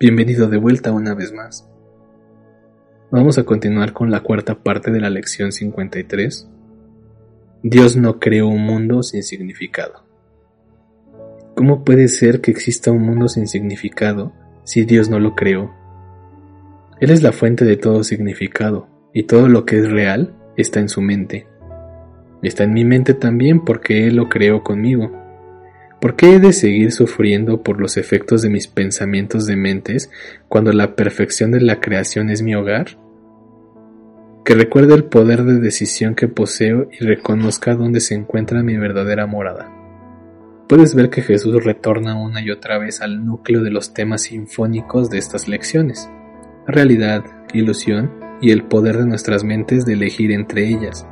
Bienvenido 0.00 0.48
de 0.48 0.56
vuelta 0.56 0.90
una 0.90 1.14
vez 1.14 1.32
más. 1.32 1.70
Vamos 3.16 3.38
a 3.38 3.44
continuar 3.44 3.92
con 3.92 4.10
la 4.10 4.24
cuarta 4.24 4.56
parte 4.56 4.90
de 4.90 4.98
la 4.98 5.08
lección 5.08 5.52
53. 5.52 6.48
Dios 7.62 7.96
no 7.96 8.18
creó 8.18 8.48
un 8.48 8.62
mundo 8.62 9.04
sin 9.04 9.22
significado. 9.22 10.04
¿Cómo 11.54 11.84
puede 11.84 12.08
ser 12.08 12.40
que 12.40 12.50
exista 12.50 12.90
un 12.90 13.02
mundo 13.02 13.28
sin 13.28 13.46
significado 13.46 14.32
si 14.64 14.84
Dios 14.84 15.10
no 15.10 15.20
lo 15.20 15.36
creó? 15.36 15.72
Él 16.98 17.10
es 17.10 17.22
la 17.22 17.30
fuente 17.30 17.64
de 17.64 17.76
todo 17.76 18.02
significado 18.02 18.88
y 19.12 19.22
todo 19.22 19.48
lo 19.48 19.64
que 19.64 19.78
es 19.78 19.88
real 19.88 20.34
está 20.56 20.80
en 20.80 20.88
su 20.88 21.00
mente. 21.00 21.46
Está 22.42 22.64
en 22.64 22.72
mi 22.72 22.84
mente 22.84 23.14
también 23.14 23.64
porque 23.64 24.08
Él 24.08 24.16
lo 24.16 24.28
creó 24.28 24.64
conmigo. 24.64 25.12
¿Por 26.00 26.16
qué 26.16 26.34
he 26.34 26.40
de 26.40 26.52
seguir 26.52 26.90
sufriendo 26.90 27.62
por 27.62 27.80
los 27.80 27.96
efectos 27.96 28.42
de 28.42 28.50
mis 28.50 28.66
pensamientos 28.66 29.46
de 29.46 29.54
mentes 29.54 30.10
cuando 30.48 30.72
la 30.72 30.96
perfección 30.96 31.52
de 31.52 31.60
la 31.60 31.78
creación 31.78 32.28
es 32.28 32.42
mi 32.42 32.56
hogar? 32.56 33.03
Que 34.44 34.54
recuerde 34.54 34.94
el 34.94 35.04
poder 35.04 35.44
de 35.44 35.58
decisión 35.58 36.14
que 36.14 36.28
poseo 36.28 36.88
y 36.92 37.02
reconozca 37.02 37.74
dónde 37.74 38.00
se 38.00 38.14
encuentra 38.14 38.62
mi 38.62 38.76
verdadera 38.76 39.26
morada. 39.26 39.72
Puedes 40.68 40.94
ver 40.94 41.08
que 41.08 41.22
Jesús 41.22 41.64
retorna 41.64 42.14
una 42.20 42.42
y 42.42 42.50
otra 42.50 42.78
vez 42.78 43.00
al 43.00 43.24
núcleo 43.24 43.62
de 43.62 43.70
los 43.70 43.94
temas 43.94 44.22
sinfónicos 44.24 45.08
de 45.08 45.16
estas 45.16 45.48
lecciones. 45.48 46.10
Realidad, 46.66 47.24
ilusión 47.54 48.10
y 48.42 48.50
el 48.50 48.64
poder 48.64 48.98
de 48.98 49.06
nuestras 49.06 49.44
mentes 49.44 49.86
de 49.86 49.94
elegir 49.94 50.30
entre 50.30 50.68
ellas. 50.68 51.06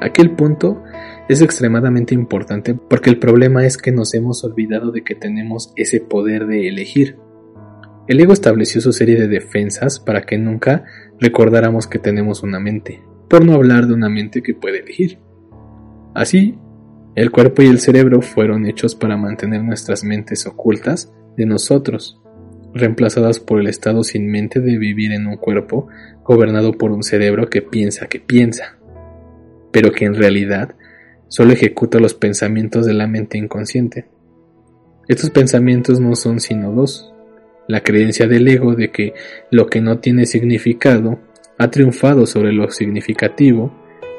Aquel 0.00 0.36
punto 0.36 0.82
es 1.28 1.42
extremadamente 1.42 2.14
importante 2.14 2.74
porque 2.74 3.10
el 3.10 3.18
problema 3.18 3.66
es 3.66 3.76
que 3.78 3.90
nos 3.90 4.14
hemos 4.14 4.44
olvidado 4.44 4.92
de 4.92 5.02
que 5.02 5.16
tenemos 5.16 5.72
ese 5.74 6.00
poder 6.00 6.46
de 6.46 6.68
elegir. 6.68 7.16
El 8.08 8.20
ego 8.20 8.32
estableció 8.32 8.80
su 8.80 8.92
serie 8.92 9.16
de 9.16 9.28
defensas 9.28 10.00
para 10.00 10.22
que 10.22 10.38
nunca 10.38 10.84
recordáramos 11.20 11.86
que 11.86 11.98
tenemos 11.98 12.42
una 12.42 12.58
mente, 12.58 13.02
por 13.28 13.44
no 13.44 13.52
hablar 13.52 13.86
de 13.86 13.92
una 13.92 14.08
mente 14.08 14.42
que 14.42 14.54
puede 14.54 14.80
elegir. 14.80 15.18
Así, 16.14 16.58
el 17.14 17.30
cuerpo 17.30 17.60
y 17.60 17.66
el 17.66 17.80
cerebro 17.80 18.22
fueron 18.22 18.64
hechos 18.64 18.94
para 18.94 19.18
mantener 19.18 19.62
nuestras 19.62 20.04
mentes 20.04 20.46
ocultas 20.46 21.12
de 21.36 21.44
nosotros, 21.44 22.18
reemplazadas 22.72 23.40
por 23.40 23.60
el 23.60 23.66
estado 23.66 24.02
sin 24.04 24.30
mente 24.30 24.60
de 24.60 24.78
vivir 24.78 25.12
en 25.12 25.26
un 25.26 25.36
cuerpo 25.36 25.88
gobernado 26.24 26.72
por 26.72 26.92
un 26.92 27.02
cerebro 27.02 27.50
que 27.50 27.60
piensa 27.60 28.06
que 28.06 28.20
piensa, 28.20 28.78
pero 29.70 29.92
que 29.92 30.06
en 30.06 30.14
realidad 30.14 30.76
solo 31.28 31.52
ejecuta 31.52 32.00
los 32.00 32.14
pensamientos 32.14 32.86
de 32.86 32.94
la 32.94 33.06
mente 33.06 33.36
inconsciente. 33.36 34.06
Estos 35.08 35.28
pensamientos 35.28 36.00
no 36.00 36.14
son 36.16 36.40
sino 36.40 36.72
dos, 36.72 37.12
la 37.68 37.82
creencia 37.82 38.26
del 38.26 38.48
ego 38.48 38.74
de 38.74 38.90
que 38.90 39.14
lo 39.50 39.66
que 39.66 39.80
no 39.80 39.98
tiene 39.98 40.26
significado 40.26 41.20
ha 41.58 41.70
triunfado 41.70 42.26
sobre 42.26 42.52
lo 42.52 42.70
significativo 42.70 43.72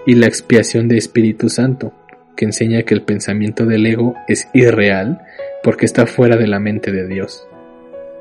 y 0.06 0.16
la 0.16 0.28
expiación 0.28 0.88
de 0.88 0.98
Espíritu 0.98 1.50
Santo, 1.50 1.94
que 2.38 2.46
enseña 2.46 2.84
que 2.84 2.94
el 2.94 3.02
pensamiento 3.02 3.66
del 3.66 3.86
ego 3.86 4.16
es 4.28 4.48
irreal 4.54 5.20
porque 5.64 5.86
está 5.86 6.06
fuera 6.06 6.38
de 6.38 6.48
la 6.48 6.60
mente 6.60 6.92
de 6.92 7.08
Dios. 7.08 7.48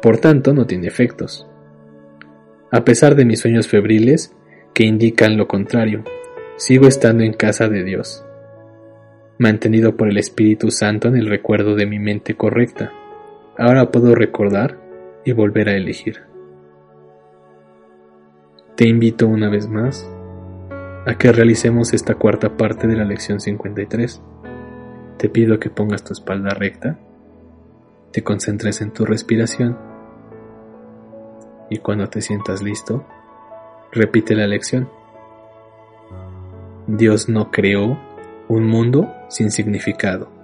Por 0.03 0.19
tanto, 0.19 0.55
no 0.55 0.67
tiene 0.67 0.89
efectos. 0.89 1.47
A 2.71 2.85
pesar 2.85 3.15
de 3.15 3.25
mis 3.25 3.41
sueños 3.41 3.69
febriles, 3.69 4.35
que 4.75 4.85
indican 4.85 5.37
lo 5.37 5.47
contrario, 5.47 6.05
sigo 6.57 6.87
estando 6.87 7.23
en 7.23 7.33
casa 7.33 7.69
de 7.69 7.85
Dios, 7.85 8.25
mantenido 9.39 9.97
por 9.97 10.09
el 10.09 10.19
Espíritu 10.19 10.71
Santo 10.71 11.09
en 11.09 11.17
el 11.17 11.27
recuerdo 11.27 11.75
de 11.75 11.87
mi 11.87 11.99
mente 11.99 12.35
correcta. 12.35 12.93
Ahora 13.57 13.91
puedo 13.91 14.15
recordar 14.15 14.88
y 15.29 15.33
volver 15.33 15.69
a 15.69 15.77
elegir. 15.77 16.23
Te 18.77 18.89
invito 18.89 19.29
una 19.29 19.51
vez 19.51 19.69
más 19.69 20.11
a 21.07 21.19
que 21.19 21.31
realicemos 21.33 21.93
esta 21.93 22.15
cuarta 22.15 22.57
parte 22.57 22.87
de 22.87 22.97
la 22.97 23.05
lección 23.05 23.39
53. 23.39 24.23
Te 25.19 25.29
pido 25.29 25.59
que 25.59 25.69
pongas 25.69 26.03
tu 26.03 26.15
espalda 26.15 26.55
recta, 26.55 26.99
te 28.11 28.25
concentres 28.25 28.81
en 28.81 28.91
tu 28.91 29.05
respiración 29.05 29.77
y 31.69 31.77
cuando 31.77 32.09
te 32.09 32.23
sientas 32.23 32.63
listo, 32.63 33.05
repite 33.93 34.35
la 34.35 34.47
lección. 34.47 34.89
Dios 36.87 37.29
no 37.29 37.51
creó 37.51 37.99
un 38.49 38.67
mundo 38.67 39.13
sin 39.29 39.51
significado. 39.51 40.38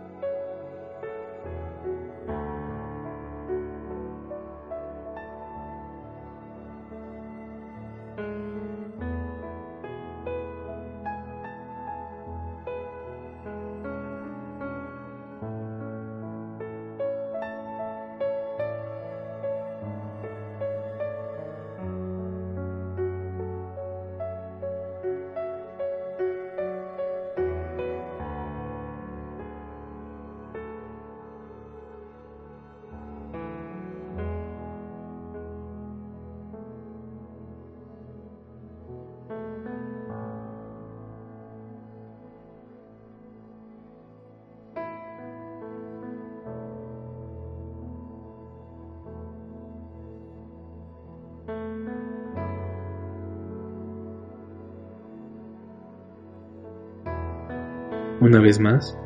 Una 58.20 58.40
vez 58.40 58.60
más, 58.60 58.96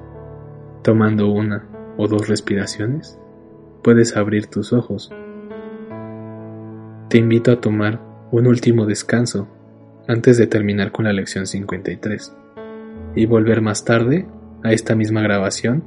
tomando 0.82 1.30
una 1.30 1.66
o 1.96 2.06
dos 2.08 2.28
respiraciones, 2.28 3.18
puedes 3.82 4.16
abrir 4.16 4.48
tus 4.48 4.74
ojos. 4.74 5.10
Te 7.08 7.16
invito 7.16 7.50
a 7.50 7.60
tomar 7.60 8.00
un 8.30 8.46
último 8.46 8.84
descanso 8.84 9.48
antes 10.06 10.36
de 10.36 10.46
terminar 10.46 10.92
con 10.92 11.06
la 11.06 11.14
lección 11.14 11.46
53 11.46 12.36
y 13.14 13.24
volver 13.24 13.62
más 13.62 13.84
tarde 13.84 14.26
a 14.62 14.72
esta 14.72 14.94
misma 14.94 15.22
grabación 15.22 15.82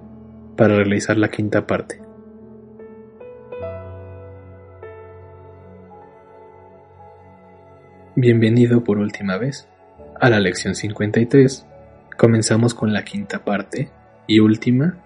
para 0.58 0.76
realizar 0.76 1.16
la 1.18 1.30
quinta 1.30 1.68
parte. 1.68 2.02
Bienvenido 8.16 8.84
por 8.84 8.98
última 8.98 9.38
vez 9.38 9.68
a 10.20 10.30
la 10.30 10.40
lección 10.40 10.74
53 10.74 11.68
Comenzamos 12.22 12.76
con 12.76 12.94
la 12.94 13.04
quinta 13.04 13.44
parte 13.44 13.90
y 14.28 14.42
última. 14.42 15.04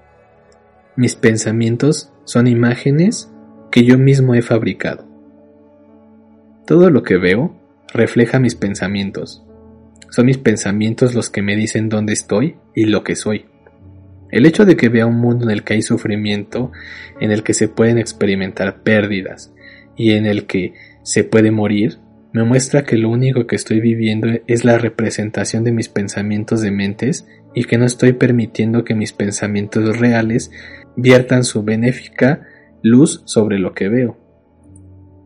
Mis 0.98 1.16
pensamientos 1.16 2.12
son 2.26 2.46
imágenes 2.46 3.32
que 3.72 3.86
yo 3.86 3.98
mismo 3.98 4.36
he 4.36 4.42
fabricado. 4.42 5.08
Todo 6.68 6.90
lo 6.90 7.04
que 7.04 7.16
veo 7.16 7.56
refleja 7.94 8.42
mis 8.42 8.56
pensamientos. 8.56 9.46
Son 10.10 10.26
mis 10.26 10.38
pensamientos 10.38 11.16
los 11.16 11.30
que 11.30 11.42
me 11.42 11.56
dicen 11.56 11.88
dónde 11.88 12.12
estoy 12.12 12.58
y 12.76 12.84
lo 12.84 13.06
que 13.06 13.16
soy. 13.16 13.46
El 14.30 14.46
hecho 14.46 14.66
de 14.66 14.76
que 14.76 14.90
vea 14.90 15.06
un 15.06 15.16
mundo 15.16 15.46
en 15.46 15.52
el 15.52 15.64
que 15.64 15.76
hay 15.76 15.84
sufrimiento, 15.84 16.74
en 17.22 17.32
el 17.32 17.44
que 17.44 17.54
se 17.54 17.70
pueden 17.70 17.98
experimentar 17.98 18.84
pérdidas 18.84 19.54
y 19.96 20.12
en 20.12 20.26
el 20.26 20.48
que 20.48 20.74
se 21.04 21.24
puede 21.24 21.52
morir, 21.52 21.98
me 22.36 22.44
muestra 22.44 22.84
que 22.84 22.98
lo 22.98 23.10
único 23.10 23.48
que 23.48 23.56
estoy 23.56 23.80
viviendo 23.80 24.28
es 24.46 24.66
la 24.66 24.78
representación 24.78 25.64
de 25.64 25.72
mis 25.72 25.90
pensamientos 25.90 26.62
de 26.62 26.70
mentes 26.70 27.26
y 27.56 27.64
que 27.64 27.78
no 27.78 27.86
estoy 27.86 28.14
permitiendo 28.14 28.84
que 28.84 28.94
mis 28.94 29.14
pensamientos 29.14 29.98
reales 29.98 30.52
viertan 30.96 31.44
su 31.44 31.64
benéfica 31.64 32.42
luz 32.84 33.24
sobre 33.26 33.58
lo 33.58 33.74
que 33.74 33.88
veo. 33.88 34.18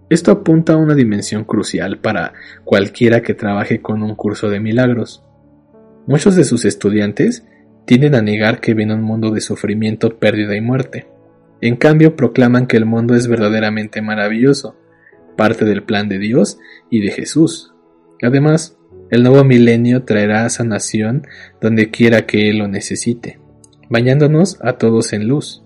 Esto 0.09 0.31
apunta 0.31 0.73
a 0.73 0.77
una 0.77 0.95
dimensión 0.95 1.43
crucial 1.43 1.99
para 1.99 2.33
cualquiera 2.63 3.21
que 3.21 3.33
trabaje 3.33 3.81
con 3.81 4.03
un 4.03 4.15
curso 4.15 4.49
de 4.49 4.59
milagros, 4.59 5.23
Muchos 6.09 6.35
de 6.35 6.43
sus 6.43 6.65
estudiantes 6.65 7.45
tienden 7.85 8.15
a 8.15 8.23
negar 8.23 8.61
que 8.61 8.73
ven 8.73 8.91
un 8.91 9.03
mundo 9.03 9.29
de 9.29 9.41
sufrimiento, 9.41 10.17
pérdida 10.17 10.55
y 10.55 10.61
muerte. 10.61 11.07
En 11.61 11.75
cambio, 11.75 12.15
proclaman 12.15 12.65
que 12.65 12.77
el 12.77 12.85
mundo 12.85 13.13
es 13.13 13.27
verdaderamente 13.27 14.01
maravilloso, 14.01 14.75
parte 15.39 15.63
del 15.63 15.83
plan 15.83 16.09
de 16.09 16.19
Dios 16.19 16.59
y 16.89 16.99
de 16.99 17.11
Jesús. 17.11 17.73
Además, 18.21 18.77
el 19.09 19.23
nuevo 19.23 19.45
milenio 19.45 20.03
traerá 20.03 20.49
sanación 20.49 21.25
donde 21.61 21.91
quiera 21.91 22.25
que 22.25 22.49
Él 22.49 22.57
lo 22.57 22.67
necesite, 22.67 23.39
bañándonos 23.89 24.59
a 24.61 24.73
todos 24.73 25.13
en 25.13 25.29
luz. 25.29 25.63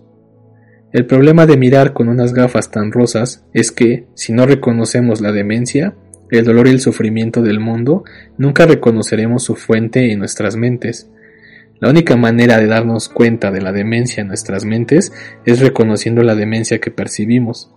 El 0.92 1.08
problema 1.08 1.48
de 1.48 1.58
mirar 1.58 1.94
con 1.94 2.08
unas 2.08 2.34
gafas 2.34 2.70
tan 2.70 2.92
rosas 2.92 3.48
es 3.52 3.72
que, 3.72 4.06
si 4.14 4.32
no 4.32 4.46
reconocemos 4.46 5.22
la 5.22 5.32
demencia, 5.32 5.96
el 6.30 6.46
dolor 6.46 6.68
y 6.68 6.70
el 6.70 6.80
sufrimiento 6.80 7.42
del 7.42 7.60
mundo, 7.60 8.04
nunca 8.38 8.68
reconoceremos 8.68 9.42
su 9.42 9.56
fuente 9.56 10.12
en 10.12 10.20
nuestras 10.20 10.56
mentes. 10.56 11.10
La 11.80 11.90
única 11.90 12.16
manera 12.16 12.60
de 12.60 12.68
darnos 12.68 13.10
cuenta 13.10 13.50
de 13.50 13.62
la 13.62 13.72
demencia 13.72 14.22
en 14.22 14.28
nuestras 14.28 14.66
mentes 14.66 15.12
es 15.48 15.62
reconociendo 15.62 16.22
la 16.22 16.36
demencia 16.36 16.78
que 16.78 16.92
percibimos. 16.92 17.74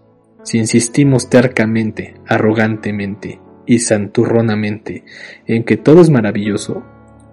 Si 0.46 0.58
insistimos 0.58 1.28
tercamente, 1.28 2.14
arrogantemente 2.24 3.40
y 3.66 3.80
santurronamente 3.80 5.02
en 5.44 5.64
que 5.64 5.76
todo 5.76 6.00
es 6.00 6.08
maravilloso, 6.08 6.84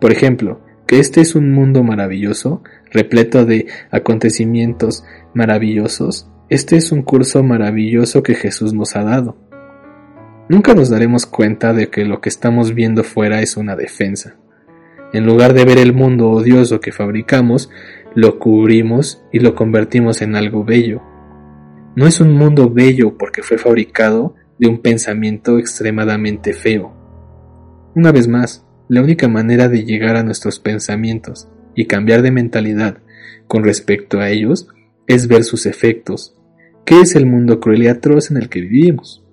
por 0.01 0.11
ejemplo, 0.11 0.61
que 0.87 0.97
este 0.97 1.21
es 1.21 1.35
un 1.35 1.51
mundo 1.51 1.83
maravilloso, 1.83 2.63
repleto 2.89 3.45
de 3.45 3.67
acontecimientos 3.91 5.03
maravillosos, 5.35 6.27
este 6.49 6.75
es 6.75 6.91
un 6.91 7.03
curso 7.03 7.43
maravilloso 7.43 8.23
que 8.23 8.33
Jesús 8.33 8.73
nos 8.73 8.95
ha 8.95 9.03
dado. 9.03 9.37
Nunca 10.49 10.73
nos 10.73 10.89
daremos 10.89 11.27
cuenta 11.27 11.71
de 11.71 11.91
que 11.91 12.05
lo 12.05 12.19
que 12.19 12.29
estamos 12.29 12.73
viendo 12.73 13.03
fuera 13.03 13.41
es 13.41 13.57
una 13.57 13.75
defensa. 13.75 14.37
En 15.13 15.27
lugar 15.27 15.53
de 15.53 15.65
ver 15.65 15.77
el 15.77 15.93
mundo 15.93 16.31
odioso 16.31 16.79
que 16.79 16.91
fabricamos, 16.91 17.69
lo 18.15 18.39
cubrimos 18.39 19.21
y 19.31 19.37
lo 19.37 19.53
convertimos 19.53 20.23
en 20.23 20.35
algo 20.35 20.63
bello. 20.63 21.12
No 21.95 22.07
es 22.07 22.19
un 22.19 22.33
mundo 22.33 22.71
bello 22.71 23.17
porque 23.17 23.43
fue 23.43 23.57
fabricado 23.57 24.35
de 24.57 24.67
un 24.67 24.79
pensamiento 24.79 25.59
extremadamente 25.59 26.53
feo. 26.53 26.93
Una 27.95 28.11
vez 28.11 28.27
más, 28.27 28.65
la 28.89 29.01
única 29.01 29.27
manera 29.27 29.69
de 29.69 29.83
llegar 29.83 30.15
a 30.15 30.23
nuestros 30.23 30.59
pensamientos 30.59 31.47
y 31.75 31.85
cambiar 31.85 32.23
de 32.23 32.31
mentalidad 32.31 32.97
con 33.47 33.63
respecto 33.63 34.19
a 34.19 34.29
ellos 34.29 34.67
es 35.07 35.27
ver 35.27 35.43
sus 35.43 35.65
efectos. 35.65 36.35
¿Qué 36.85 37.01
es 37.01 37.15
el 37.15 37.25
mundo 37.25 37.59
cruel 37.59 37.83
y 37.83 37.87
atroz 37.87 38.31
en 38.31 38.37
el 38.37 38.49
que 38.49 38.61
vivimos? 38.61 39.23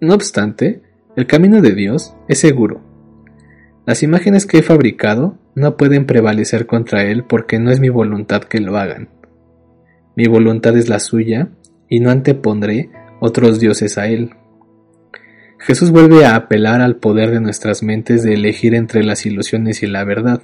No 0.00 0.14
obstante, 0.14 0.82
el 1.16 1.26
camino 1.26 1.60
de 1.60 1.72
Dios 1.72 2.14
es 2.28 2.38
seguro. 2.38 2.82
Las 3.86 4.02
imágenes 4.02 4.46
que 4.46 4.58
he 4.58 4.62
fabricado 4.62 5.38
no 5.54 5.76
pueden 5.76 6.06
prevalecer 6.06 6.66
contra 6.66 7.04
Él 7.04 7.24
porque 7.24 7.58
no 7.58 7.70
es 7.70 7.80
mi 7.80 7.88
voluntad 7.88 8.44
que 8.44 8.60
lo 8.60 8.76
hagan. 8.76 9.08
Mi 10.16 10.26
voluntad 10.26 10.76
es 10.76 10.88
la 10.88 11.00
suya 11.00 11.48
y 11.88 12.00
no 12.00 12.10
antepondré 12.10 12.90
otros 13.20 13.58
dioses 13.60 13.98
a 13.98 14.06
Él. 14.06 14.30
Jesús 15.58 15.90
vuelve 15.90 16.26
a 16.26 16.36
apelar 16.36 16.80
al 16.80 16.96
poder 16.96 17.30
de 17.30 17.40
nuestras 17.40 17.82
mentes 17.82 18.22
de 18.22 18.34
elegir 18.34 18.74
entre 18.74 19.02
las 19.02 19.24
ilusiones 19.24 19.82
y 19.82 19.86
la 19.86 20.04
verdad. 20.04 20.42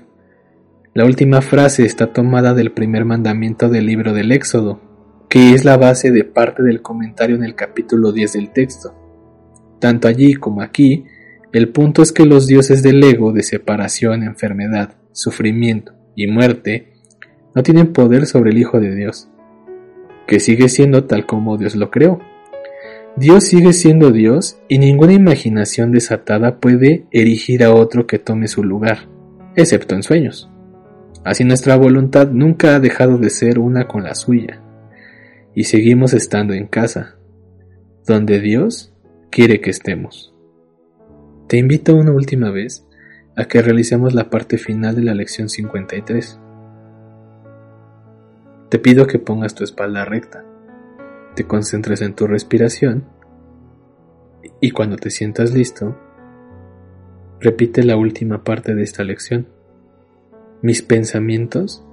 La 0.94 1.04
última 1.04 1.40
frase 1.42 1.85
está 1.85 2.12
tomada 2.12 2.54
del 2.54 2.72
primer 2.72 3.04
mandamiento 3.04 3.68
del 3.68 3.87
libro 3.87 4.12
del 4.12 4.33
Éxodo, 4.33 4.80
que 5.28 5.52
es 5.52 5.64
la 5.64 5.76
base 5.76 6.11
de 6.11 6.24
parte 6.24 6.62
del 6.62 6.83
comentario 6.83 7.37
en 7.37 7.44
el 7.44 7.54
capítulo 7.54 8.12
10 8.12 8.33
del 8.33 8.52
texto. 8.52 8.94
Tanto 9.78 10.09
allí 10.09 10.35
como 10.35 10.62
aquí, 10.62 11.04
el 11.52 11.68
punto 11.68 12.02
es 12.02 12.12
que 12.12 12.26
los 12.26 12.46
dioses 12.46 12.83
del 12.83 13.02
ego 13.04 13.33
de 13.33 13.42
separación, 13.42 14.22
enfermedad, 14.22 14.94
sufrimiento 15.12 15.92
y 16.16 16.26
muerte 16.26 16.92
no 17.54 17.62
tienen 17.62 17.92
poder 17.92 18.26
sobre 18.26 18.50
el 18.50 18.59
Hijo 18.59 18.80
de 18.80 18.94
Dios, 18.94 19.28
que 20.31 20.38
sigue 20.38 20.69
siendo 20.69 21.07
tal 21.07 21.27
como 21.27 21.59
Dios 21.59 21.75
lo 21.75 21.90
creó. 21.90 22.21
Dios 23.16 23.43
sigue 23.43 23.73
siendo 23.73 24.12
Dios 24.12 24.61
y 24.69 24.79
ninguna 24.79 25.12
imaginación 25.12 25.90
desatada 25.90 26.61
puede 26.61 27.05
erigir 27.11 27.64
a 27.64 27.75
otro 27.75 28.07
que 28.07 28.21
tome 28.21 28.47
su 28.47 28.62
lugar, 28.62 29.09
excepto 29.57 29.97
en 29.97 30.05
sueños. 30.05 30.49
Así 31.25 31.43
nuestra 31.43 31.75
voluntad 31.75 32.31
nunca 32.31 32.77
ha 32.77 32.81
dejado 32.81 33.19
de 33.19 33.29
ser 33.29 33.59
una 33.59 33.88
con 33.88 34.05
la 34.05 34.14
suya, 34.14 34.62
y 35.53 35.64
seguimos 35.64 36.12
estando 36.12 36.55
en 36.55 36.69
casa, 36.69 37.16
donde 38.07 38.38
Dios 38.38 38.95
quiere 39.31 39.61
que 39.61 39.71
estemos. 39.71 40.33
Te 41.49 41.59
invito 41.59 41.97
una 41.97 42.12
última 42.12 42.53
vez 42.53 42.87
a 43.37 43.47
que 43.47 43.62
realicemos 43.62 44.14
la 44.14 44.31
parte 44.31 44.59
final 44.59 44.95
de 44.95 45.03
la 45.03 45.14
lección 45.14 45.49
53. 45.49 46.38
Te 48.70 48.78
pido 48.78 49.09
que 49.09 49.18
pongas 49.18 49.56
tu 49.56 49.64
espalda 49.64 50.04
recta, 50.04 50.44
te 51.35 51.44
concentres 51.44 52.02
en 52.02 52.14
tu 52.14 52.28
respiración 52.28 53.04
y 54.61 54.70
cuando 54.70 54.96
te 54.96 55.11
sientas 55.11 55.52
listo, 55.52 55.98
repite 57.40 57.83
la 57.83 57.96
última 57.96 58.44
parte 58.44 58.76
de 58.76 58.85
esta 58.85 59.02
lección. 59.02 59.48
Mis 60.62 60.83
pensamientos 60.83 61.85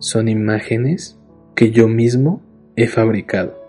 son 0.00 0.26
imágenes 0.28 1.20
que 1.54 1.70
yo 1.70 1.86
mismo 1.86 2.42
he 2.74 2.88
fabricado. 2.88 3.63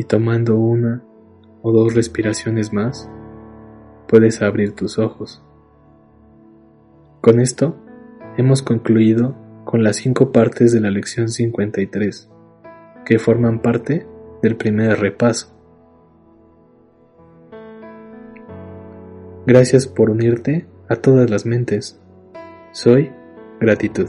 Y 0.00 0.04
tomando 0.04 0.56
una 0.56 1.04
o 1.60 1.72
dos 1.72 1.92
respiraciones 1.92 2.72
más, 2.72 3.10
puedes 4.08 4.40
abrir 4.40 4.72
tus 4.72 4.98
ojos. 4.98 5.44
Con 7.20 7.38
esto, 7.38 7.76
hemos 8.38 8.62
concluido 8.62 9.36
con 9.66 9.82
las 9.82 9.96
cinco 9.96 10.32
partes 10.32 10.72
de 10.72 10.80
la 10.80 10.90
lección 10.90 11.28
53, 11.28 12.30
que 13.04 13.18
forman 13.18 13.60
parte 13.60 14.06
del 14.40 14.56
primer 14.56 14.98
repaso. 14.98 15.54
Gracias 19.46 19.86
por 19.86 20.08
unirte 20.08 20.66
a 20.88 20.96
todas 20.96 21.28
las 21.28 21.44
mentes. 21.44 22.00
Soy 22.72 23.12
gratitud. 23.60 24.08